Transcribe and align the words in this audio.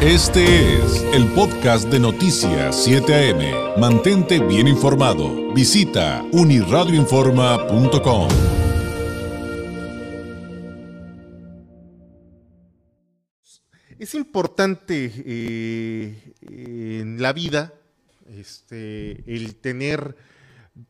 Este 0.00 0.76
es 0.76 1.02
el 1.12 1.26
podcast 1.32 1.88
de 1.88 1.98
Noticias 1.98 2.84
7 2.84 3.32
AM. 3.32 3.80
Mantente 3.80 4.38
bien 4.38 4.68
informado. 4.68 5.52
Visita 5.52 6.24
uniradioinforma.com. 6.30 8.28
Es 13.98 14.14
importante 14.14 15.12
eh, 15.26 16.32
en 16.42 17.20
la 17.20 17.32
vida 17.32 17.74
este, 18.28 19.24
el 19.26 19.56
tener, 19.56 20.16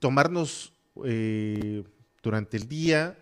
tomarnos 0.00 0.74
eh, 1.06 1.82
durante 2.22 2.58
el 2.58 2.68
día 2.68 3.16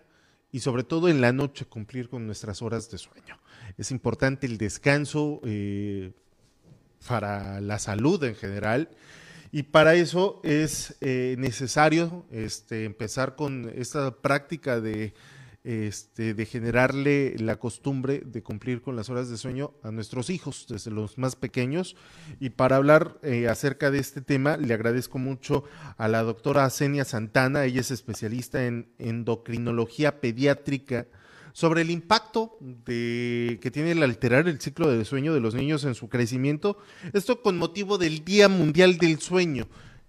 y 0.52 0.60
sobre 0.60 0.84
todo 0.84 1.08
en 1.08 1.20
la 1.20 1.32
noche 1.32 1.64
cumplir 1.64 2.08
con 2.08 2.26
nuestras 2.26 2.62
horas 2.62 2.90
de 2.90 2.98
sueño 2.98 3.38
es 3.76 3.90
importante 3.90 4.46
el 4.46 4.58
descanso 4.58 5.40
eh, 5.44 6.12
para 7.06 7.60
la 7.60 7.78
salud 7.78 8.22
en 8.24 8.34
general. 8.34 8.90
Y 9.52 9.64
para 9.64 9.94
eso 9.94 10.40
es 10.42 10.96
eh, 11.00 11.36
necesario 11.38 12.26
este, 12.30 12.84
empezar 12.84 13.36
con 13.36 13.70
esta 13.74 14.16
práctica 14.16 14.80
de, 14.80 15.14
este, 15.66 16.32
de 16.32 16.46
generarle 16.46 17.34
la 17.40 17.56
costumbre 17.56 18.22
de 18.24 18.40
cumplir 18.40 18.82
con 18.82 18.94
las 18.94 19.10
horas 19.10 19.28
de 19.28 19.36
sueño 19.36 19.74
a 19.82 19.90
nuestros 19.90 20.30
hijos, 20.30 20.66
desde 20.68 20.92
los 20.92 21.18
más 21.18 21.34
pequeños. 21.34 21.96
Y 22.38 22.50
para 22.50 22.76
hablar 22.76 23.18
eh, 23.24 23.48
acerca 23.48 23.90
de 23.90 23.98
este 23.98 24.20
tema, 24.20 24.56
le 24.58 24.72
agradezco 24.72 25.18
mucho 25.18 25.64
a 25.98 26.06
la 26.06 26.22
doctora 26.22 26.64
Asenia 26.64 27.04
Santana, 27.04 27.64
ella 27.64 27.80
es 27.80 27.90
especialista 27.90 28.64
en 28.64 28.92
endocrinología 28.98 30.20
pediátrica 30.20 31.08
sobre 31.52 31.82
el 31.82 31.90
impacto 31.90 32.56
de, 32.60 33.58
que 33.60 33.72
tiene 33.72 33.90
el 33.90 34.04
alterar 34.04 34.46
el 34.46 34.60
ciclo 34.60 34.88
de 34.88 35.04
sueño 35.04 35.34
de 35.34 35.40
los 35.40 35.56
niños 35.56 35.82
en 35.82 35.96
su 35.96 36.08
crecimiento. 36.08 36.78
Esto 37.12 37.42
con 37.42 37.58
motivo 37.58 37.98
del 37.98 38.24
Día 38.24 38.48
Mundial 38.48 38.98
del 38.98 39.18
Sueño 39.18 39.66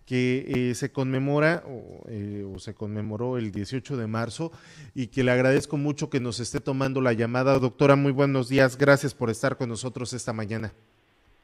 que 0.08 0.69
eh, 0.69 0.73
se 0.73 0.89
conmemora 0.89 1.63
eh, 2.08 2.45
o, 2.50 2.58
se 2.59 2.73
conmemoró 2.73 3.38
el 3.38 3.52
18 3.52 3.97
de 3.97 4.08
marzo 4.08 4.53
y 4.95 5.08
que 5.08 5.22
le 5.22 5.31
agradezco 5.31 5.75
mucho 5.75 6.09
que 6.09 6.22
nos 6.22 6.39
esté 6.39 6.61
tomando 6.61 7.02
la 7.02 7.11
llamada. 7.11 7.59
Doctora, 7.59 7.97
muy 7.97 8.14
buenos 8.14 8.47
días. 8.47 8.77
Gracias 8.77 9.14
por 9.14 9.30
estar 9.30 9.58
con 9.58 9.67
nosotros 9.67 10.14
esta 10.14 10.31
mañana. 10.31 10.72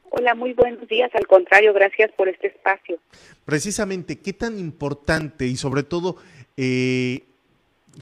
Hola, 0.08 0.34
muy 0.34 0.54
buenos 0.54 0.88
días. 0.88 1.10
Al 1.14 1.26
contrario, 1.26 1.74
gracias 1.74 2.10
por 2.12 2.28
este 2.28 2.46
espacio. 2.46 2.98
Precisamente, 3.44 4.18
¿qué 4.18 4.32
tan 4.32 4.58
importante 4.58 5.46
y 5.46 5.56
sobre 5.56 5.82
todo 5.82 6.16
eh, 6.56 7.22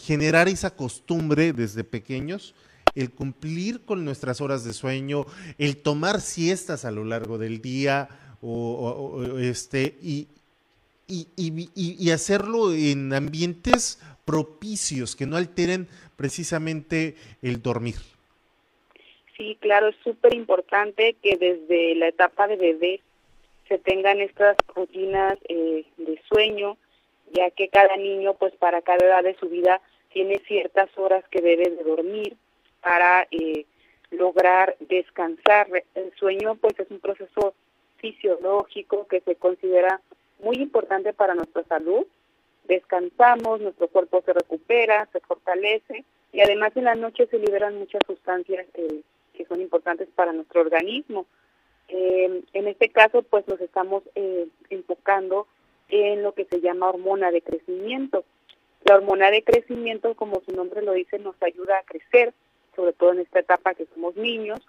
generar 0.00 0.47
esa 0.47 0.76
costumbre 0.76 1.52
desde 1.52 1.82
pequeños, 1.82 2.54
el 2.94 3.10
cumplir 3.10 3.80
con 3.80 4.04
nuestras 4.04 4.41
horas 4.41 4.62
de 4.64 4.74
sueño, 4.74 5.26
el 5.58 5.78
tomar 5.78 6.20
siestas 6.20 6.84
a 6.84 6.92
lo 6.92 7.04
largo 7.04 7.36
del 7.36 7.60
día, 7.60 8.08
o, 8.42 9.38
este, 9.38 9.97
y, 10.02 10.28
y, 11.12 11.70
y, 11.74 12.10
hacerlo 12.10 12.72
en 12.72 13.12
ambientes 13.12 14.00
propicios 14.24 15.14
que 15.14 15.27
no 15.27 15.36
alteren 15.36 15.88
precisamente 16.16 17.16
el 17.42 17.60
dormir. 17.60 17.96
Sí, 19.36 19.58
claro, 19.60 19.88
es 19.88 19.96
súper 20.04 20.34
importante 20.34 21.16
que 21.22 21.36
desde 21.36 21.94
la 21.96 22.08
etapa 22.08 22.46
de 22.46 22.56
bebé 22.56 23.00
se 23.69 23.78
tengan 23.78 24.20
estas 24.20 24.56
rutinas 24.74 25.38
eh, 25.48 25.84
de 25.96 26.20
sueño, 26.28 26.77
ya 27.32 27.50
que 27.50 27.69
cada 27.69 27.97
niño, 27.97 28.34
pues 28.34 28.54
para 28.56 28.82
cada 28.82 29.06
edad 29.06 29.22
de 29.22 29.36
su 29.36 29.48
vida, 29.48 29.80
tiene 30.12 30.41
ciertas 30.47 30.91
horas 30.97 31.24
que 31.30 31.41
debe 31.41 31.70
de 31.70 31.82
dormir 31.82 32.36
para 32.82 33.26
eh, 33.30 33.64
lograr 34.10 34.76
descansar. 34.80 35.69
El 35.94 36.12
sueño, 36.16 36.56
pues, 36.56 36.78
es 36.78 36.91
un 36.91 37.00
proceso 37.00 37.54
fisiológico 37.97 39.06
que 39.06 39.20
se 39.20 39.36
considera 39.36 40.00
muy 40.42 40.56
importante 40.56 41.12
para 41.12 41.34
nuestra 41.34 41.64
salud. 41.64 42.06
Descansamos, 42.64 43.60
nuestro 43.60 43.88
cuerpo 43.88 44.22
se 44.25 44.32
recupera, 44.32 45.08
se 45.12 45.20
fortalece 45.20 46.04
y 46.32 46.41
además 46.41 46.72
en 46.76 46.84
la 46.84 46.94
noche 46.94 47.26
se 47.26 47.38
liberan 47.38 47.78
muchas 47.78 48.00
sustancias 48.06 48.66
eh, 48.75 49.02
que 49.34 49.44
son 49.47 49.60
importantes 49.60 50.08
para 50.14 50.32
nuestro 50.32 50.60
organismo. 50.60 51.26
Eh, 51.88 52.42
en 52.52 52.69
este 52.69 52.88
caso, 52.91 53.22
pues 53.22 53.47
nos 53.48 53.60
estamos 53.60 54.02
enfocando 54.70 55.47
en 55.88 56.22
lo 56.22 56.32
que 56.32 56.47
se 56.47 56.60
llama 56.60 56.88
hormona 56.88 57.31
de 57.31 57.42
crecimiento. 57.42 58.25
La 58.84 58.97
hormona 58.97 59.31
de 59.31 59.44
crecimiento, 59.44 60.14
como 60.14 60.41
su 60.41 60.52
nombre 60.56 60.82
lo 60.82 60.92
dice, 60.92 61.19
nos 61.19 61.41
ayuda 61.42 61.78
a 61.78 61.84
crecer, 61.84 62.32
sobre 62.75 62.92
todo 62.94 63.12
en 63.12 63.20
esta 63.20 63.41
etapa 63.41 63.75
que 63.75 63.86
somos 63.94 64.16
niños, 64.16 64.60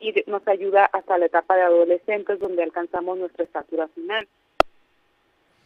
y 0.00 0.14
nos 0.26 0.46
ayuda 0.46 0.84
hasta 0.86 1.18
la 1.18 1.26
etapa 1.26 1.56
de 1.56 1.62
adolescentes, 1.62 2.38
donde 2.38 2.62
alcanzamos 2.62 3.18
nuestra 3.18 3.44
estatura 3.44 3.88
final. 3.88 4.28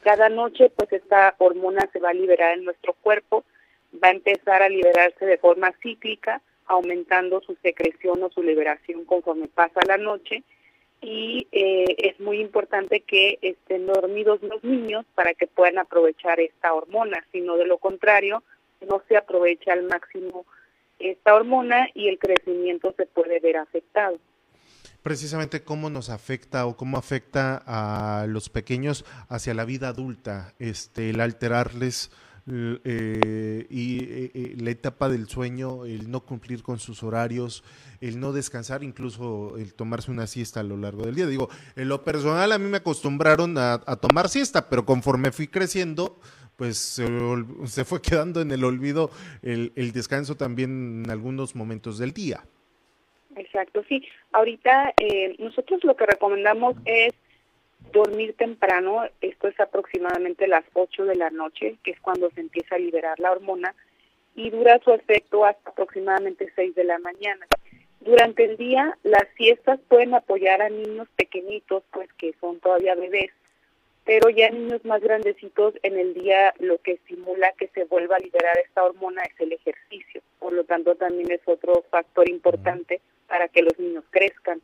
Cada 0.02 0.28
noche, 0.28 0.70
pues 0.70 0.92
esta 0.92 1.34
hormona 1.38 1.88
se 1.92 2.00
va 2.00 2.10
a 2.10 2.14
liberar 2.14 2.58
en 2.58 2.64
nuestro 2.64 2.94
cuerpo, 2.94 3.44
va 4.02 4.08
a 4.08 4.12
empezar 4.12 4.62
a 4.62 4.68
liberarse 4.68 5.24
de 5.24 5.38
forma 5.38 5.72
cíclica, 5.82 6.40
aumentando 6.66 7.40
su 7.40 7.56
secreción 7.62 8.22
o 8.22 8.30
su 8.30 8.42
liberación 8.42 9.04
conforme 9.04 9.48
pasa 9.48 9.80
la 9.86 9.98
noche, 9.98 10.42
y 11.00 11.48
eh, 11.50 11.96
es 11.98 12.20
muy 12.20 12.40
importante 12.40 13.00
que 13.00 13.38
estén 13.42 13.86
dormidos 13.86 14.40
los 14.42 14.62
niños 14.62 15.04
para 15.14 15.34
que 15.34 15.48
puedan 15.48 15.78
aprovechar 15.78 16.38
esta 16.38 16.72
hormona, 16.72 17.24
sino 17.32 17.56
de 17.56 17.66
lo 17.66 17.78
contrario 17.78 18.42
no 18.86 19.02
se 19.08 19.16
aprovecha 19.16 19.72
al 19.72 19.84
máximo 19.84 20.44
esta 20.98 21.34
hormona 21.34 21.88
y 21.94 22.08
el 22.08 22.18
crecimiento 22.18 22.94
se 22.96 23.06
puede 23.06 23.40
ver 23.40 23.56
afectado. 23.56 24.18
Precisamente 25.02 25.62
cómo 25.62 25.90
nos 25.90 26.10
afecta 26.10 26.66
o 26.66 26.76
cómo 26.76 26.96
afecta 26.96 27.62
a 27.66 28.26
los 28.26 28.48
pequeños 28.48 29.04
hacia 29.28 29.54
la 29.54 29.64
vida 29.64 29.88
adulta, 29.88 30.54
este, 30.58 31.10
el 31.10 31.20
alterarles 31.20 32.10
eh, 32.44 33.66
y 33.70 33.98
eh, 34.00 34.30
eh, 34.34 34.56
la 34.58 34.70
etapa 34.70 35.08
del 35.08 35.28
sueño, 35.28 35.84
el 35.84 36.10
no 36.10 36.20
cumplir 36.20 36.62
con 36.62 36.80
sus 36.80 37.02
horarios, 37.02 37.62
el 38.00 38.18
no 38.18 38.32
descansar, 38.32 38.82
incluso 38.82 39.56
el 39.58 39.74
tomarse 39.74 40.10
una 40.10 40.26
siesta 40.26 40.60
a 40.60 40.64
lo 40.64 40.76
largo 40.76 41.04
del 41.04 41.14
día. 41.14 41.26
Digo, 41.26 41.48
en 41.76 41.88
lo 41.88 42.04
personal 42.04 42.50
a 42.50 42.58
mí 42.58 42.68
me 42.68 42.78
acostumbraron 42.78 43.56
a, 43.58 43.78
tomar 43.96 44.28
siesta, 44.28 44.68
pero 44.68 44.84
conforme 44.84 45.30
fui 45.30 45.46
creciendo, 45.46 46.18
pues 46.56 46.78
se, 46.78 47.84
fue 47.84 48.02
quedando 48.02 48.40
en 48.40 48.50
el 48.50 48.64
olvido 48.64 49.10
el, 49.42 49.72
el 49.76 49.92
descanso 49.92 50.36
también 50.36 51.04
en 51.04 51.10
algunos 51.10 51.54
momentos 51.54 51.98
del 51.98 52.12
día. 52.12 52.44
Exacto, 53.52 53.84
sí. 53.86 54.02
Ahorita 54.32 54.94
nosotros 55.38 55.84
lo 55.84 55.94
que 55.94 56.06
recomendamos 56.06 56.74
es 56.86 57.12
dormir 57.92 58.34
temprano, 58.34 59.04
esto 59.20 59.48
es 59.48 59.60
aproximadamente 59.60 60.46
las 60.46 60.64
8 60.72 61.04
de 61.04 61.16
la 61.16 61.28
noche, 61.28 61.76
que 61.84 61.90
es 61.90 62.00
cuando 62.00 62.30
se 62.30 62.40
empieza 62.40 62.76
a 62.76 62.78
liberar 62.78 63.20
la 63.20 63.30
hormona, 63.30 63.74
y 64.34 64.48
dura 64.48 64.80
su 64.82 64.92
efecto 64.92 65.44
hasta 65.44 65.68
aproximadamente 65.68 66.50
6 66.54 66.74
de 66.74 66.84
la 66.84 66.98
mañana. 67.00 67.46
Durante 68.00 68.44
el 68.44 68.56
día, 68.56 68.96
las 69.02 69.26
siestas 69.36 69.78
pueden 69.86 70.14
apoyar 70.14 70.62
a 70.62 70.70
niños 70.70 71.08
pequeñitos, 71.16 71.82
pues 71.92 72.10
que 72.14 72.34
son 72.40 72.58
todavía 72.58 72.94
bebés, 72.94 73.32
pero 74.06 74.30
ya 74.30 74.48
niños 74.48 74.82
más 74.86 75.02
grandecitos 75.02 75.74
en 75.82 75.98
el 75.98 76.14
día 76.14 76.54
lo 76.58 76.78
que 76.78 76.92
estimula 76.92 77.52
que 77.58 77.68
se 77.68 77.84
vuelva 77.84 78.16
a 78.16 78.20
liberar 78.20 78.56
esta 78.64 78.82
hormona 78.82 79.22
es 79.24 79.38
el 79.38 79.52
ejercicio. 79.52 80.22
Por 80.38 80.54
lo 80.54 80.64
tanto, 80.64 80.94
también 80.94 81.30
es 81.30 81.42
otro 81.44 81.84
factor 81.90 82.28
importante 82.30 83.02
para 83.32 83.48
que 83.48 83.62
los 83.62 83.78
niños 83.78 84.04
crezcan. 84.10 84.60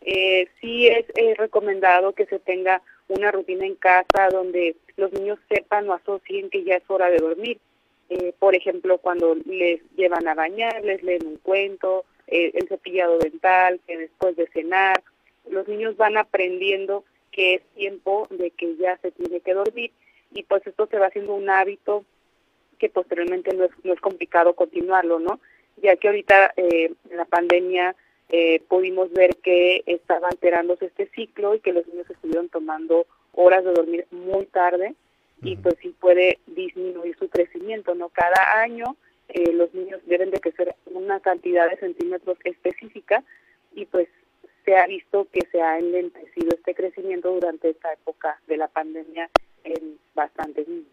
Eh, 0.00 0.48
sí 0.60 0.88
es 0.88 1.06
recomendado 1.36 2.14
que 2.14 2.26
se 2.26 2.40
tenga 2.40 2.82
una 3.06 3.30
rutina 3.30 3.64
en 3.64 3.76
casa 3.76 4.28
donde 4.32 4.74
los 4.96 5.12
niños 5.12 5.38
sepan 5.48 5.88
o 5.88 5.92
asocien 5.92 6.50
que 6.50 6.64
ya 6.64 6.74
es 6.74 6.82
hora 6.88 7.10
de 7.10 7.18
dormir. 7.18 7.60
Eh, 8.08 8.34
por 8.36 8.56
ejemplo, 8.56 8.98
cuando 8.98 9.36
les 9.46 9.80
llevan 9.94 10.26
a 10.26 10.34
bañar, 10.34 10.84
les 10.84 11.00
leen 11.04 11.28
un 11.28 11.36
cuento, 11.36 12.06
eh, 12.26 12.50
el 12.54 12.66
cepillado 12.66 13.18
dental, 13.18 13.78
que 13.86 13.96
después 13.96 14.34
de 14.34 14.48
cenar, 14.48 15.00
los 15.48 15.68
niños 15.68 15.96
van 15.96 16.16
aprendiendo 16.16 17.04
que 17.30 17.54
es 17.54 17.62
tiempo 17.76 18.26
de 18.30 18.50
que 18.50 18.74
ya 18.78 18.98
se 18.98 19.12
tiene 19.12 19.38
que 19.42 19.54
dormir 19.54 19.92
y 20.32 20.42
pues 20.42 20.66
esto 20.66 20.88
se 20.90 20.98
va 20.98 21.06
haciendo 21.06 21.34
un 21.34 21.48
hábito 21.50 22.04
que 22.80 22.88
posteriormente 22.88 23.54
no 23.54 23.66
es, 23.66 23.70
no 23.84 23.92
es 23.92 24.00
complicado 24.00 24.54
continuarlo, 24.54 25.20
¿no? 25.20 25.38
Ya 25.80 25.94
que 25.94 26.08
ahorita 26.08 26.54
eh, 26.56 26.92
la 27.12 27.24
pandemia 27.24 27.94
eh, 28.28 28.60
pudimos 28.68 29.12
ver 29.12 29.36
que 29.36 29.82
estaba 29.86 30.28
alterándose 30.28 30.86
este 30.86 31.06
ciclo 31.14 31.54
y 31.54 31.60
que 31.60 31.72
los 31.72 31.86
niños 31.88 32.08
estuvieron 32.10 32.48
tomando 32.48 33.06
horas 33.32 33.64
de 33.64 33.72
dormir 33.72 34.06
muy 34.10 34.46
tarde 34.46 34.94
y 35.42 35.56
pues 35.56 35.76
sí 35.80 35.94
puede 36.00 36.38
disminuir 36.46 37.16
su 37.18 37.28
crecimiento, 37.28 37.94
¿no? 37.94 38.08
Cada 38.08 38.60
año 38.60 38.96
eh, 39.28 39.52
los 39.52 39.72
niños 39.72 40.00
deben 40.06 40.30
de 40.30 40.40
crecer 40.40 40.74
una 40.86 41.20
cantidad 41.20 41.70
de 41.70 41.76
centímetros 41.76 42.38
específica 42.44 43.22
y 43.74 43.86
pues 43.86 44.08
se 44.64 44.76
ha 44.76 44.86
visto 44.86 45.26
que 45.32 45.46
se 45.50 45.62
ha 45.62 45.78
enlentecido 45.78 46.50
este 46.54 46.74
crecimiento 46.74 47.32
durante 47.32 47.70
esta 47.70 47.92
época 47.92 48.40
de 48.46 48.56
la 48.56 48.68
pandemia 48.68 49.30
en 49.64 49.98
bastantes 50.14 50.68
niños. 50.68 50.88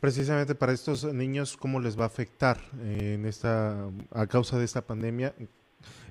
Precisamente 0.00 0.56
para 0.56 0.72
estos 0.72 1.04
niños, 1.04 1.56
¿cómo 1.56 1.78
les 1.78 1.98
va 1.98 2.04
a 2.04 2.06
afectar 2.06 2.58
eh, 2.82 3.14
en 3.14 3.26
esta, 3.26 3.88
a 4.10 4.26
causa 4.26 4.58
de 4.58 4.64
esta 4.64 4.82
pandemia? 4.82 5.34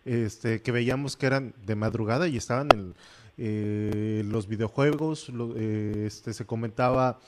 Este, 0.05 0.61
que 0.61 0.71
veíamos 0.71 1.17
que 1.17 1.25
eran 1.25 1.53
de 1.65 1.75
madrugada 1.75 2.27
y 2.27 2.37
estaban 2.37 2.69
en 2.73 2.95
eh, 3.37 4.23
los 4.25 4.47
videojuegos, 4.47 5.31
eh, 5.55 6.03
este, 6.05 6.33
se 6.33 6.45
comentaba 6.45 7.19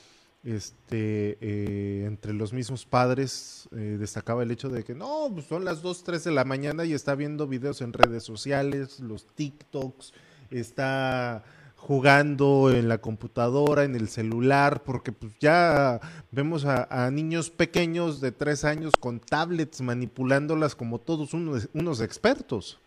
este, 0.44 1.38
eh, 1.40 2.04
entre 2.06 2.34
los 2.34 2.52
mismos 2.52 2.84
padres 2.84 3.68
destacaba 3.72 4.42
el 4.42 4.50
hecho 4.50 4.68
de 4.68 4.84
que 4.84 4.94
no, 4.94 5.30
pues 5.32 5.46
son 5.46 5.64
las 5.64 5.82
2, 5.82 6.04
3 6.04 6.24
de 6.24 6.30
la 6.30 6.44
mañana 6.44 6.84
y 6.84 6.92
está 6.92 7.14
viendo 7.14 7.48
videos 7.48 7.80
en 7.80 7.92
redes 7.92 8.22
sociales, 8.22 9.00
los 9.00 9.26
TikToks, 9.34 10.12
está 10.50 11.42
jugando 11.84 12.70
en 12.70 12.88
la 12.88 12.96
computadora, 12.96 13.84
en 13.84 13.94
el 13.94 14.08
celular, 14.08 14.82
porque 14.84 15.12
pues 15.12 15.38
ya 15.38 16.00
vemos 16.30 16.64
a, 16.64 17.10
niños 17.10 17.50
pequeños 17.50 18.22
de 18.22 18.32
tres 18.32 18.64
años 18.64 18.94
con 18.98 19.20
tablets 19.20 19.82
manipulándolas 19.82 20.74
como 20.74 20.98
todos 20.98 21.34
unos, 21.34 21.68
unos 21.74 22.00
expertos. 22.00 22.80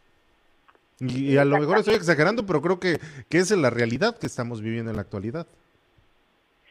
Y, 0.99 1.37
a 1.37 1.45
lo 1.45 1.59
mejor 1.59 1.77
estoy 1.77 1.93
exagerando, 1.93 2.43
pero 2.47 2.59
creo 2.59 2.79
que, 2.79 2.97
que 3.29 3.37
esa 3.37 3.53
es 3.53 3.61
la 3.61 3.69
realidad 3.69 4.17
que 4.17 4.25
estamos 4.25 4.61
viviendo 4.61 4.89
en 4.89 4.95
la 4.95 5.03
actualidad. 5.03 5.45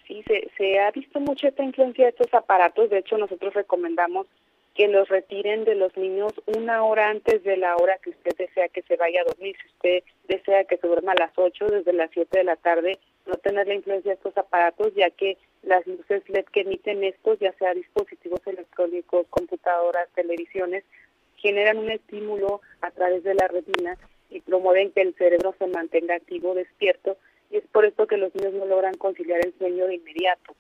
Sí, 0.09 0.25
se, 0.27 0.51
se 0.59 0.81
ha 0.81 0.91
visto 0.91 1.21
mucho 1.21 1.47
esta 1.47 1.63
influencia 1.63 2.07
de 2.07 2.11
estos 2.11 2.35
aparatos. 2.35 2.91
De 2.91 2.99
hecho, 2.99 3.17
nosotros 3.19 3.55
recomendamos 3.55 4.27
que 4.77 4.89
los 4.89 5.09
retiren 5.09 5.65
de 5.65 5.75
los 5.75 5.97
niños 5.97 6.33
una 6.45 6.85
hora 6.85 7.09
antes 7.09 7.43
de 7.45 7.57
la 7.57 7.77
hora 7.77 7.97
que 8.03 8.11
usted 8.11 8.37
desea 8.37 8.69
que 8.69 8.83
se 8.83 8.97
vaya 8.97 9.23
a 9.23 9.25
dormir. 9.25 9.57
Si 9.61 9.69
usted 9.69 10.03
desea 10.29 10.65
que 10.65 10.77
se 10.77 10.87
duerma 10.87 11.13
a 11.13 11.21
las 11.21 11.33
8, 11.35 11.67
desde 11.69 11.95
las 11.95 12.11
7 12.13 12.39
de 12.39 12.45
la 12.45 12.57
tarde, 12.57 12.99
no 13.25 13.37
tener 13.37 13.67
la 13.67 13.75
influencia 13.75 14.11
de 14.11 14.17
estos 14.17 14.37
aparatos, 14.37 14.95
ya 14.95 15.09
que 15.11 15.39
las 15.63 15.87
luces 15.87 16.29
LED 16.29 16.45
que 16.53 16.61
emiten 16.61 17.03
estos, 17.05 17.39
ya 17.39 17.53
sea 17.55 17.73
dispositivos 17.73 18.47
electrónicos, 18.47 19.27
computadoras, 19.31 20.09
televisiones, 20.15 20.85
generan 21.37 21.79
un 21.79 21.91
estímulo 21.91 22.61
a 22.83 22.91
través 22.91 23.25
de 23.25 23.35
la 23.35 23.49
retina 23.49 23.97
y 24.29 24.41
promueven 24.41 24.93
que 24.93 25.01
el 25.01 25.15
cerebro 25.15 25.55
se 25.59 25.69
mantenga 25.69 26.17
activo, 26.17 26.55
despierto, 26.55 27.17
y 27.51 27.57
es 27.57 27.65
por 27.69 27.87
esto 27.87 28.07
que 28.07 28.19
los 28.19 28.35
niños 28.35 28.53
no 28.53 28.67
logran 28.67 28.95
conciliar 28.95 29.41
el 29.45 29.55
sueño 29.57 29.87
de 29.87 29.95
inmediato. 29.95 30.55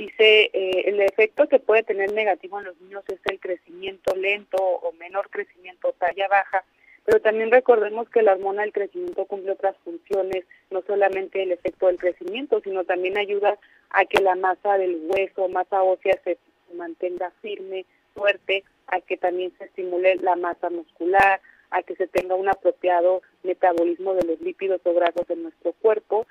Si 0.00 0.08
se, 0.16 0.44
eh, 0.54 0.84
el 0.86 1.02
efecto 1.02 1.46
que 1.46 1.58
puede 1.58 1.82
tener 1.82 2.10
negativo 2.14 2.58
en 2.58 2.64
los 2.64 2.80
niños 2.80 3.04
es 3.08 3.20
el 3.26 3.38
crecimiento 3.38 4.16
lento 4.16 4.56
o 4.56 4.92
menor 4.92 5.28
crecimiento, 5.28 5.94
talla 5.98 6.26
baja, 6.26 6.64
pero 7.04 7.20
también 7.20 7.50
recordemos 7.50 8.08
que 8.08 8.22
la 8.22 8.32
hormona 8.32 8.62
del 8.62 8.72
crecimiento 8.72 9.26
cumple 9.26 9.52
otras 9.52 9.76
funciones, 9.84 10.46
no 10.70 10.80
solamente 10.86 11.42
el 11.42 11.52
efecto 11.52 11.88
del 11.88 11.98
crecimiento, 11.98 12.62
sino 12.62 12.84
también 12.84 13.18
ayuda 13.18 13.58
a 13.90 14.06
que 14.06 14.22
la 14.22 14.36
masa 14.36 14.78
del 14.78 15.02
hueso, 15.06 15.50
masa 15.50 15.82
ósea 15.82 16.18
se 16.24 16.38
mantenga 16.74 17.30
firme, 17.42 17.84
fuerte, 18.14 18.64
a 18.86 19.02
que 19.02 19.18
también 19.18 19.52
se 19.58 19.64
estimule 19.64 20.16
la 20.16 20.34
masa 20.34 20.70
muscular, 20.70 21.42
a 21.68 21.82
que 21.82 21.94
se 21.96 22.06
tenga 22.06 22.36
un 22.36 22.48
apropiado 22.48 23.20
metabolismo 23.42 24.14
de 24.14 24.24
los 24.24 24.40
lípidos 24.40 24.80
o 24.84 24.94
grasos 24.94 25.28
en 25.28 25.42
nuestro 25.42 25.74
cuerpo 25.74 26.26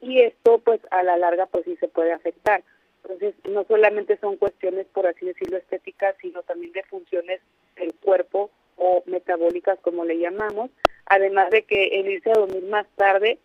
y 0.00 0.22
esto 0.22 0.58
pues 0.58 0.80
a 0.90 1.04
la 1.04 1.16
larga 1.16 1.46
pues 1.46 1.64
sí 1.66 1.76
se 1.76 1.86
puede 1.86 2.12
afectar. 2.12 2.64
Entonces 3.02 3.34
no 3.48 3.64
solamente 3.64 4.16
son 4.18 4.36
cuestiones 4.36 4.86
por 4.92 5.06
así 5.06 5.26
decirlo 5.26 5.56
estéticas, 5.56 6.14
sino 6.20 6.42
también 6.42 6.72
de 6.72 6.82
funciones 6.84 7.40
del 7.76 7.94
cuerpo 7.94 8.50
o 8.76 9.02
metabólicas 9.06 9.78
como 9.80 10.04
le 10.04 10.18
llamamos, 10.18 10.70
además 11.06 11.50
de 11.50 11.62
que 11.62 11.86
el 12.00 12.10
irse 12.10 12.30
a 12.30 12.40
dormir 12.40 12.64
más 12.64 12.86
tarde 12.96 13.38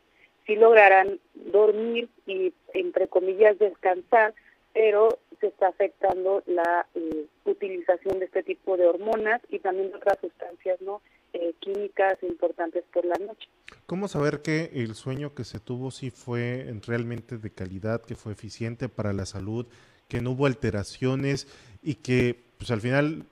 sí 0.46 0.56
lograrán 0.56 1.20
dormir 1.34 2.10
y 2.26 2.54
entre 2.74 3.08
comillas 3.08 3.60
descansar, 3.60 4.34
pero 4.74 5.20
se 5.40 5.48
está 5.48 5.68
afectando 5.68 6.44
la 6.46 6.86
eh, 6.96 7.26
utilización 7.46 8.20
de 8.20 8.26
este 8.26 8.44
tipo 8.44 8.78
de 8.78 8.88
hormonas 8.88 9.42
y 9.50 9.60
también 9.60 9.94
otras 9.94 10.18
sustancias 10.20 10.82
no 10.82 11.02
eh, 11.34 11.54
químicas 11.60 12.18
importantes 12.24 12.84
por 12.94 13.06
la 13.06 13.16
noche. 13.16 13.48
¿Cómo 13.88 14.10
saber 14.10 14.42
que 14.42 14.70
el 14.74 14.96
sueño 14.96 15.34
que 15.34 15.46
se 15.46 15.62
tuvo 15.62 15.92
sí 15.92 16.12
fue 16.12 16.78
realmente 16.86 17.38
de 17.38 17.50
calidad, 17.52 18.02
que 18.02 18.18
fue 18.18 18.34
eficiente 18.34 18.90
para 18.90 19.14
la 19.14 19.26
salud, 19.26 19.66
que 20.10 20.20
no 20.20 20.32
hubo 20.32 20.46
alteraciones 20.46 21.48
y 21.82 21.96
que 21.96 22.38
pues 22.58 22.70
al 22.70 22.82
final 22.82 23.26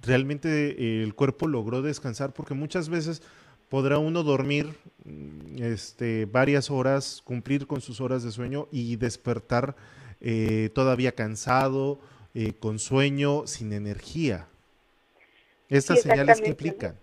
realmente 0.00 1.02
el 1.02 1.14
cuerpo 1.14 1.46
logró 1.46 1.82
descansar? 1.82 2.32
Porque 2.32 2.54
muchas 2.54 2.88
veces 2.88 3.20
podrá 3.68 3.98
uno 3.98 4.22
dormir 4.22 4.74
mm, 5.04 5.62
este, 5.62 6.24
varias 6.24 6.70
horas, 6.70 7.20
cumplir 7.22 7.66
con 7.66 7.82
sus 7.82 8.00
horas 8.00 8.22
de 8.22 8.32
sueño 8.32 8.66
y 8.72 8.96
despertar 8.96 9.76
eh, 10.22 10.70
todavía 10.74 11.12
cansado, 11.12 12.00
eh, 12.32 12.54
con 12.58 12.78
sueño, 12.78 13.46
sin 13.46 13.74
energía. 13.74 14.48
Estas 15.68 16.00
señales 16.00 16.40
que 16.40 16.48
implican. 16.48 16.96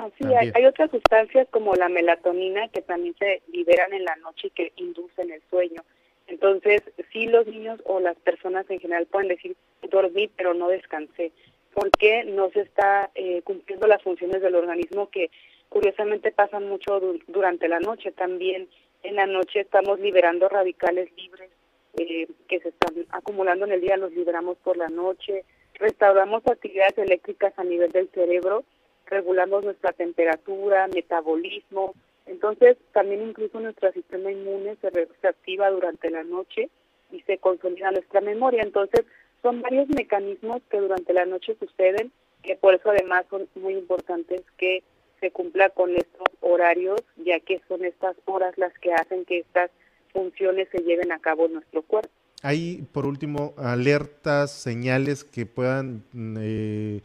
Ah, 0.00 0.08
sí, 0.18 0.24
hay, 0.54 0.64
otras 0.64 0.90
sustancias 0.90 1.46
como 1.50 1.74
la 1.74 1.90
melatonina 1.90 2.68
que 2.68 2.80
también 2.80 3.14
se 3.18 3.42
liberan 3.52 3.92
en 3.92 4.04
la 4.04 4.16
noche 4.16 4.46
y 4.46 4.50
que 4.50 4.72
inducen 4.76 5.30
el 5.30 5.42
sueño. 5.50 5.82
Entonces, 6.26 6.80
sí 7.12 7.26
los 7.26 7.46
niños 7.46 7.82
o 7.84 8.00
las 8.00 8.16
personas 8.16 8.64
en 8.70 8.80
general 8.80 9.04
pueden 9.06 9.28
decir, 9.28 9.56
dormí 9.90 10.28
pero 10.28 10.54
no 10.54 10.68
descansé, 10.68 11.32
porque 11.74 12.24
no 12.24 12.48
se 12.50 12.60
está 12.60 13.10
eh, 13.14 13.42
cumpliendo 13.42 13.86
las 13.86 14.02
funciones 14.02 14.40
del 14.40 14.54
organismo 14.54 15.10
que 15.10 15.30
curiosamente 15.68 16.32
pasan 16.32 16.66
mucho 16.66 16.98
durante 17.28 17.68
la 17.68 17.80
noche. 17.80 18.10
También 18.12 18.68
en 19.02 19.16
la 19.16 19.26
noche 19.26 19.60
estamos 19.60 20.00
liberando 20.00 20.48
radicales 20.48 21.10
libres 21.14 21.50
eh, 21.98 22.26
que 22.48 22.60
se 22.60 22.70
están 22.70 23.04
acumulando 23.10 23.66
en 23.66 23.72
el 23.72 23.82
día 23.82 23.98
los 23.98 24.12
liberamos 24.12 24.56
por 24.64 24.78
la 24.78 24.88
noche, 24.88 25.44
restauramos 25.74 26.46
actividades 26.46 26.96
eléctricas 26.96 27.52
a 27.58 27.64
nivel 27.64 27.92
del 27.92 28.08
cerebro, 28.10 28.64
regulamos 29.10 29.64
nuestra 29.64 29.92
temperatura, 29.92 30.88
metabolismo, 30.88 31.94
entonces 32.26 32.76
también 32.92 33.22
incluso 33.22 33.60
nuestro 33.60 33.92
sistema 33.92 34.30
inmune 34.30 34.76
se, 34.80 34.90
se 35.20 35.28
activa 35.28 35.70
durante 35.70 36.10
la 36.10 36.22
noche 36.22 36.70
y 37.10 37.20
se 37.22 37.38
consolida 37.38 37.90
nuestra 37.90 38.20
memoria, 38.20 38.62
entonces 38.62 39.04
son 39.42 39.62
varios 39.62 39.88
mecanismos 39.88 40.62
que 40.70 40.78
durante 40.78 41.12
la 41.12 41.26
noche 41.26 41.56
suceden, 41.58 42.12
que 42.42 42.56
por 42.56 42.74
eso 42.74 42.90
además 42.90 43.26
son 43.30 43.48
muy 43.56 43.74
importantes 43.74 44.42
que 44.56 44.82
se 45.20 45.30
cumpla 45.30 45.70
con 45.70 45.94
estos 45.96 46.28
horarios, 46.40 47.00
ya 47.16 47.40
que 47.40 47.60
son 47.68 47.84
estas 47.84 48.16
horas 48.24 48.56
las 48.56 48.72
que 48.78 48.92
hacen 48.92 49.24
que 49.24 49.40
estas 49.40 49.70
funciones 50.12 50.68
se 50.72 50.78
lleven 50.78 51.12
a 51.12 51.18
cabo 51.18 51.46
en 51.46 51.54
nuestro 51.54 51.82
cuerpo. 51.82 52.10
Hay, 52.42 52.86
por 52.92 53.04
último, 53.04 53.54
alertas, 53.58 54.50
señales 54.50 55.24
que 55.24 55.44
puedan 55.44 56.02
eh, 56.40 57.02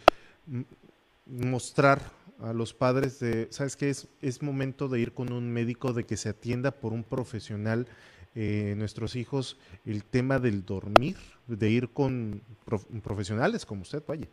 mostrar 1.26 2.00
a 2.40 2.54
los 2.54 2.74
padres 2.74 3.20
de, 3.20 3.48
¿sabes 3.52 3.76
qué? 3.76 3.90
Es, 3.90 4.08
es 4.22 4.42
momento 4.42 4.88
de 4.88 5.00
ir 5.00 5.14
con 5.14 5.32
un 5.32 5.52
médico, 5.52 5.94
de 5.94 6.04
que 6.06 6.18
se 6.18 6.30
atienda 6.30 6.72
por 6.72 6.94
un 6.94 7.04
profesional 7.04 7.88
eh, 8.38 8.74
nuestros 8.76 9.16
hijos 9.16 9.58
el 9.86 10.04
tema 10.04 10.40
del 10.40 10.66
dormir, 10.66 11.16
de 11.48 11.70
ir 11.70 11.88
con 11.88 12.42
profesionales 13.02 13.66
como 13.66 13.84
usted, 13.84 14.04
vaya. 14.06 14.28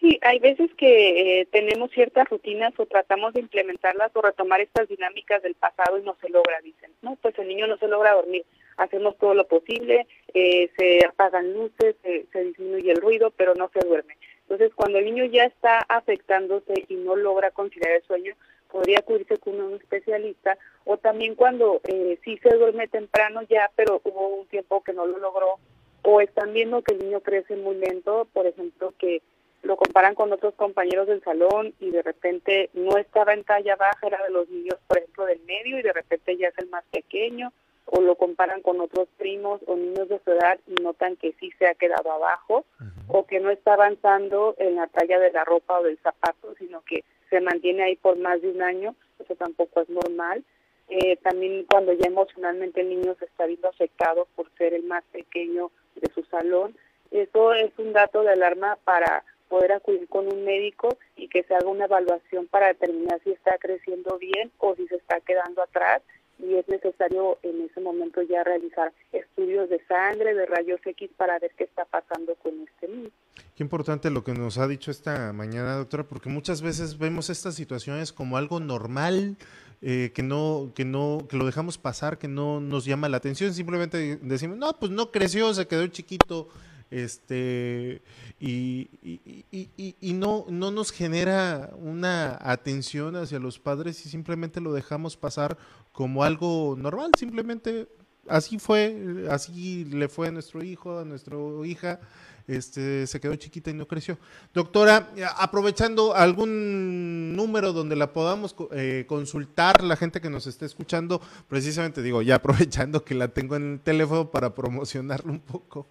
Sí, 0.00 0.18
hay 0.22 0.40
veces 0.40 0.68
que 0.76 1.40
eh, 1.40 1.46
tenemos 1.46 1.92
ciertas 1.92 2.28
rutinas 2.28 2.72
o 2.76 2.86
tratamos 2.86 3.34
de 3.34 3.40
implementarlas 3.40 4.10
o 4.14 4.22
retomar 4.22 4.60
estas 4.60 4.88
dinámicas 4.88 5.42
del 5.44 5.54
pasado 5.54 5.98
y 5.98 6.02
no 6.02 6.16
se 6.20 6.28
logra, 6.28 6.60
dicen, 6.60 6.90
¿no? 7.02 7.16
Pues 7.22 7.38
el 7.38 7.46
niño 7.46 7.68
no 7.68 7.76
se 7.78 7.86
logra 7.86 8.14
dormir. 8.14 8.44
Hacemos 8.76 9.16
todo 9.18 9.34
lo 9.34 9.46
posible, 9.46 10.08
eh, 10.34 10.68
se 10.76 11.04
apagan 11.06 11.52
luces, 11.52 11.94
se, 12.02 12.44
disminuye 12.44 12.90
el 12.90 13.00
ruido, 13.00 13.32
pero 13.36 13.54
no 13.54 13.70
se 13.72 13.86
duerme. 13.86 14.16
Entonces, 14.48 14.72
cuando 14.74 14.98
el 14.98 15.04
niño 15.04 15.26
ya 15.26 15.44
está 15.44 15.80
afectándose 15.90 16.86
y 16.88 16.94
no 16.94 17.16
logra 17.16 17.50
conciliar 17.50 17.92
el 17.92 18.02
sueño, 18.04 18.34
podría 18.70 19.00
acudirse 19.00 19.36
con 19.36 19.60
un 19.60 19.74
especialista 19.74 20.56
o 20.84 20.96
también 20.96 21.34
cuando 21.34 21.82
eh, 21.84 22.18
sí 22.24 22.38
se 22.38 22.56
duerme 22.56 22.88
temprano 22.88 23.42
ya, 23.42 23.70
pero 23.76 24.00
hubo 24.04 24.28
un 24.28 24.46
tiempo 24.46 24.82
que 24.82 24.94
no 24.94 25.06
lo 25.06 25.18
logró 25.18 25.56
o 26.02 26.22
están 26.22 26.54
viendo 26.54 26.80
que 26.80 26.94
el 26.94 27.00
niño 27.00 27.20
crece 27.20 27.56
muy 27.56 27.76
lento, 27.76 28.26
por 28.32 28.46
ejemplo, 28.46 28.94
que 28.98 29.20
lo 29.62 29.76
comparan 29.76 30.14
con 30.14 30.32
otros 30.32 30.54
compañeros 30.54 31.08
del 31.08 31.22
salón 31.22 31.74
y 31.78 31.90
de 31.90 32.02
repente 32.02 32.70
no 32.72 32.96
estaba 32.96 33.34
en 33.34 33.44
talla 33.44 33.76
baja, 33.76 34.06
era 34.06 34.22
de 34.24 34.30
los 34.30 34.48
niños, 34.48 34.76
por 34.86 34.96
ejemplo, 34.96 35.26
del 35.26 35.40
medio 35.40 35.78
y 35.78 35.82
de 35.82 35.92
repente 35.92 36.38
ya 36.38 36.48
es 36.48 36.58
el 36.58 36.70
más 36.70 36.84
pequeño, 36.90 37.52
o 37.84 38.00
lo 38.00 38.14
comparan 38.14 38.62
con 38.62 38.80
otros 38.80 39.08
primos 39.18 39.60
o 39.66 39.76
niños 39.76 40.08
de 40.08 40.20
su 40.24 40.30
edad 40.30 40.58
y 40.66 40.82
notan 40.82 41.16
que 41.16 41.34
sí 41.40 41.50
se 41.58 41.66
ha 41.66 41.74
quedado 41.74 42.12
abajo, 42.12 42.64
o 43.08 43.26
que 43.26 43.40
no 43.40 43.50
está 43.50 43.74
avanzando 43.74 44.54
en 44.58 44.76
la 44.76 44.86
talla 44.86 45.18
de 45.18 45.32
la 45.32 45.44
ropa 45.44 45.80
o 45.80 45.82
del 45.82 45.98
zapato, 45.98 46.54
sino 46.58 46.82
que 46.82 47.04
se 47.30 47.40
mantiene 47.40 47.82
ahí 47.82 47.96
por 47.96 48.16
más 48.16 48.40
de 48.40 48.50
un 48.50 48.62
año, 48.62 48.94
eso 49.18 49.34
tampoco 49.34 49.80
es 49.80 49.88
normal. 49.88 50.44
Eh, 50.88 51.16
también 51.16 51.64
cuando 51.64 51.92
ya 51.92 52.06
emocionalmente 52.06 52.80
el 52.80 52.88
niño 52.88 53.14
se 53.18 53.26
está 53.26 53.44
viendo 53.44 53.68
afectado 53.68 54.26
por 54.34 54.50
ser 54.56 54.72
el 54.72 54.84
más 54.84 55.04
pequeño 55.12 55.70
de 55.96 56.10
su 56.14 56.22
salón, 56.24 56.76
eso 57.10 57.52
es 57.52 57.70
un 57.78 57.92
dato 57.92 58.22
de 58.22 58.30
alarma 58.30 58.78
para 58.84 59.24
poder 59.48 59.72
acudir 59.72 60.08
con 60.08 60.30
un 60.32 60.44
médico 60.44 60.96
y 61.16 61.28
que 61.28 61.42
se 61.42 61.54
haga 61.54 61.68
una 61.68 61.86
evaluación 61.86 62.46
para 62.46 62.68
determinar 62.68 63.20
si 63.24 63.30
está 63.30 63.56
creciendo 63.58 64.18
bien 64.18 64.50
o 64.58 64.74
si 64.76 64.86
se 64.88 64.96
está 64.96 65.20
quedando 65.20 65.62
atrás 65.62 66.02
y 66.38 66.54
es 66.54 66.68
necesario 66.68 67.38
en 67.42 67.62
ese 67.62 67.80
momento 67.80 68.22
ya 68.22 68.44
realizar 68.44 68.92
estudios 69.12 69.68
de 69.68 69.80
sangre, 69.86 70.34
de 70.34 70.46
rayos 70.46 70.80
X 70.84 71.10
para 71.16 71.38
ver 71.38 71.52
qué 71.56 71.64
está 71.64 71.84
pasando 71.84 72.34
con 72.36 72.52
este 72.60 72.88
niño. 72.88 73.10
Qué 73.56 73.62
importante 73.62 74.10
lo 74.10 74.22
que 74.24 74.32
nos 74.32 74.58
ha 74.58 74.68
dicho 74.68 74.90
esta 74.90 75.32
mañana, 75.32 75.76
doctora, 75.76 76.04
porque 76.04 76.28
muchas 76.28 76.62
veces 76.62 76.98
vemos 76.98 77.30
estas 77.30 77.54
situaciones 77.54 78.12
como 78.12 78.36
algo 78.36 78.60
normal, 78.60 79.36
eh, 79.82 80.12
que 80.14 80.22
no, 80.22 80.72
que 80.74 80.84
no, 80.84 81.26
que 81.28 81.36
lo 81.36 81.46
dejamos 81.46 81.78
pasar, 81.78 82.18
que 82.18 82.28
no 82.28 82.60
nos 82.60 82.84
llama 82.84 83.08
la 83.08 83.16
atención, 83.16 83.52
simplemente 83.52 84.16
decimos, 84.22 84.58
no, 84.58 84.72
pues 84.78 84.92
no 84.92 85.10
creció, 85.10 85.52
se 85.54 85.66
quedó 85.66 85.86
chiquito, 85.88 86.48
este, 86.90 88.02
y, 88.40 88.88
y, 89.02 89.94
y, 90.00 90.12
no, 90.14 90.46
no 90.48 90.70
nos 90.70 90.90
genera 90.90 91.70
una 91.76 92.38
atención 92.40 93.16
hacia 93.16 93.38
los 93.38 93.58
padres 93.58 94.04
y 94.06 94.08
simplemente 94.08 94.60
lo 94.60 94.72
dejamos 94.72 95.16
pasar 95.16 95.58
como 95.92 96.24
algo 96.24 96.76
normal, 96.78 97.10
simplemente 97.18 97.88
así 98.28 98.58
fue, 98.58 99.26
así 99.30 99.84
le 99.86 100.08
fue 100.08 100.28
a 100.28 100.30
nuestro 100.30 100.62
hijo, 100.62 100.98
a 100.98 101.04
nuestra 101.04 101.36
hija, 101.64 102.00
este, 102.46 103.06
se 103.06 103.20
quedó 103.20 103.36
chiquita 103.36 103.70
y 103.70 103.74
no 103.74 103.86
creció. 103.86 104.18
Doctora, 104.54 105.10
aprovechando 105.36 106.14
algún 106.14 107.36
número 107.36 107.72
donde 107.72 107.96
la 107.96 108.12
podamos 108.12 108.56
eh, 108.72 109.04
consultar, 109.06 109.82
la 109.84 109.96
gente 109.96 110.20
que 110.20 110.30
nos 110.30 110.46
esté 110.46 110.64
escuchando, 110.64 111.20
precisamente 111.48 112.02
digo, 112.02 112.22
ya 112.22 112.36
aprovechando 112.36 113.04
que 113.04 113.14
la 113.14 113.28
tengo 113.28 113.56
en 113.56 113.74
el 113.74 113.80
teléfono 113.80 114.30
para 114.30 114.54
promocionarlo 114.54 115.32
un 115.32 115.40
poco. 115.40 115.86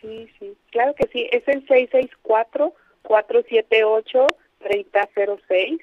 Sí, 0.00 0.28
sí, 0.38 0.56
claro 0.70 0.94
que 0.94 1.08
sí, 1.08 1.28
es 1.30 1.46
el 1.46 1.66
664-478-3006 3.04 5.80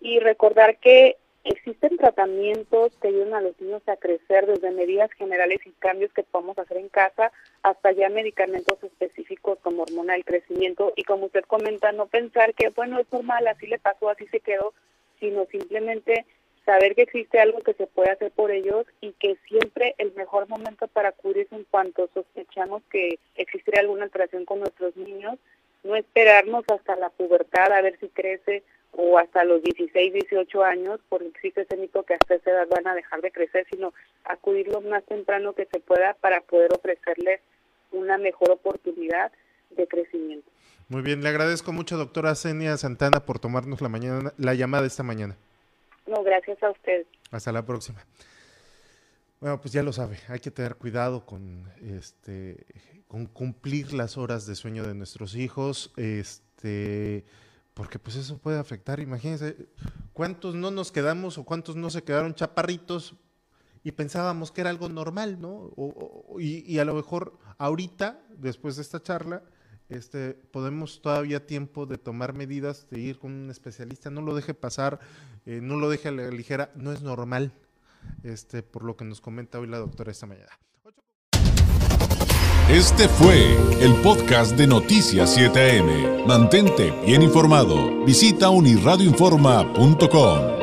y 0.00 0.20
recordar 0.20 0.76
que 0.78 1.16
existen 1.44 1.96
tratamientos 1.96 2.92
que 3.00 3.08
ayudan 3.08 3.34
a 3.34 3.40
los 3.40 3.60
niños 3.60 3.82
a 3.88 3.96
crecer 3.96 4.46
desde 4.46 4.70
medidas 4.70 5.10
generales 5.12 5.60
y 5.64 5.70
cambios 5.78 6.12
que 6.12 6.22
podemos 6.22 6.58
hacer 6.58 6.76
en 6.76 6.88
casa 6.88 7.32
hasta 7.62 7.92
ya 7.92 8.10
medicamentos 8.10 8.82
específicos 8.82 9.58
como 9.62 9.84
hormona 9.84 10.12
del 10.12 10.24
crecimiento. 10.24 10.92
Y 10.96 11.04
como 11.04 11.26
usted 11.26 11.44
comenta, 11.44 11.92
no 11.92 12.06
pensar 12.06 12.54
que 12.54 12.68
bueno, 12.70 12.98
es 13.00 13.10
normal, 13.12 13.46
así 13.46 13.66
le 13.66 13.78
pasó, 13.78 14.10
así 14.10 14.26
se 14.26 14.40
quedó, 14.40 14.74
sino 15.20 15.46
simplemente 15.46 16.26
saber 16.68 16.94
que 16.94 17.00
existe 17.00 17.40
algo 17.40 17.60
que 17.60 17.72
se 17.72 17.86
puede 17.86 18.10
hacer 18.10 18.30
por 18.30 18.50
ellos 18.50 18.84
y 19.00 19.12
que 19.12 19.38
siempre 19.48 19.94
el 19.96 20.12
mejor 20.12 20.50
momento 20.50 20.86
para 20.86 21.12
cubrirse 21.12 21.56
en 21.56 21.64
cuanto 21.64 22.10
sospechamos 22.12 22.82
que 22.90 23.18
existiría 23.36 23.80
alguna 23.80 24.04
alteración 24.04 24.44
con 24.44 24.60
nuestros 24.60 24.94
niños, 24.94 25.38
no 25.82 25.96
esperarnos 25.96 26.66
hasta 26.68 26.94
la 26.96 27.08
pubertad 27.08 27.72
a 27.72 27.80
ver 27.80 27.98
si 27.98 28.08
crece 28.08 28.64
o 28.92 29.18
hasta 29.18 29.44
los 29.44 29.62
16, 29.62 30.12
18 30.12 30.62
años, 30.62 31.00
porque 31.08 31.28
existe 31.28 31.62
ese 31.62 31.78
mito 31.78 32.02
que 32.02 32.14
hasta 32.14 32.34
esa 32.34 32.50
edad 32.50 32.68
van 32.68 32.86
a 32.86 32.94
dejar 32.94 33.22
de 33.22 33.30
crecer, 33.30 33.66
sino 33.70 33.94
acudir 34.24 34.68
lo 34.68 34.82
más 34.82 35.02
temprano 35.04 35.54
que 35.54 35.64
se 35.72 35.80
pueda 35.80 36.18
para 36.20 36.42
poder 36.42 36.70
ofrecerles 36.74 37.40
una 37.92 38.18
mejor 38.18 38.50
oportunidad 38.50 39.32
de 39.70 39.88
crecimiento. 39.88 40.50
Muy 40.90 41.00
bien, 41.00 41.22
le 41.22 41.30
agradezco 41.30 41.72
mucho, 41.72 41.96
doctora 41.96 42.34
Senia 42.34 42.76
Santana, 42.76 43.24
por 43.24 43.38
tomarnos 43.38 43.80
la, 43.80 43.88
mañana, 43.88 44.34
la 44.36 44.52
llamada 44.52 44.86
esta 44.86 45.02
mañana. 45.02 45.38
No, 46.08 46.22
gracias 46.22 46.62
a 46.62 46.70
usted. 46.70 47.06
Hasta 47.30 47.52
la 47.52 47.64
próxima. 47.64 48.04
Bueno, 49.40 49.60
pues 49.60 49.72
ya 49.72 49.82
lo 49.82 49.92
sabe, 49.92 50.18
hay 50.28 50.40
que 50.40 50.50
tener 50.50 50.74
cuidado 50.76 51.24
con 51.24 51.70
este 51.80 52.66
con 53.06 53.26
cumplir 53.26 53.94
las 53.94 54.18
horas 54.18 54.46
de 54.46 54.56
sueño 54.56 54.82
de 54.82 54.94
nuestros 54.94 55.36
hijos, 55.36 55.92
este 55.96 57.24
porque 57.72 58.00
pues 58.00 58.16
eso 58.16 58.38
puede 58.38 58.58
afectar, 58.58 58.98
imagínense 58.98 59.56
cuántos 60.12 60.56
no 60.56 60.72
nos 60.72 60.90
quedamos 60.90 61.38
o 61.38 61.44
cuántos 61.44 61.76
no 61.76 61.88
se 61.90 62.02
quedaron 62.02 62.34
chaparritos 62.34 63.14
y 63.84 63.92
pensábamos 63.92 64.50
que 64.50 64.62
era 64.62 64.70
algo 64.70 64.88
normal, 64.88 65.40
¿no? 65.40 65.70
y, 66.40 66.70
y, 66.70 66.80
a 66.80 66.84
lo 66.84 66.94
mejor 66.94 67.38
ahorita, 67.58 68.20
después 68.30 68.74
de 68.74 68.82
esta 68.82 69.00
charla, 69.00 69.44
este, 69.88 70.34
podemos 70.34 71.02
todavía 71.02 71.46
tiempo 71.46 71.86
de 71.86 71.98
tomar 71.98 72.34
medidas, 72.34 72.88
de 72.90 73.00
ir 73.00 73.18
con 73.18 73.32
un 73.32 73.50
especialista, 73.50 74.10
no 74.10 74.22
lo 74.22 74.34
deje 74.34 74.54
pasar, 74.54 75.00
eh, 75.46 75.60
no 75.62 75.76
lo 75.76 75.88
deje 75.88 76.08
a 76.08 76.12
la 76.12 76.30
ligera, 76.30 76.70
no 76.74 76.92
es 76.92 77.02
normal, 77.02 77.52
este, 78.22 78.62
por 78.62 78.84
lo 78.84 78.96
que 78.96 79.04
nos 79.04 79.20
comenta 79.20 79.58
hoy 79.58 79.66
la 79.66 79.78
doctora 79.78 80.12
esta 80.12 80.26
mañana. 80.26 80.50
Este 82.68 83.08
fue 83.08 83.56
el 83.80 83.94
podcast 84.02 84.54
de 84.56 84.66
Noticias 84.66 85.38
7am. 85.38 86.26
Mantente 86.26 86.92
bien 87.06 87.22
informado. 87.22 88.04
Visita 88.04 88.50
unirradioinforma.com. 88.50 90.57